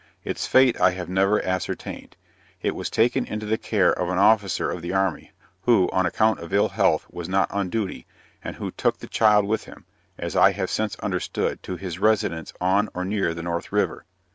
[0.23, 2.15] Its fate I have never ascertained.
[2.63, 5.31] It was taken into the care of an officer of the army,
[5.65, 8.07] who, on account of ill health, was not on duty,
[8.43, 9.85] and who took the child with him,
[10.17, 14.05] as I have since understood, to his residence on or near the North river.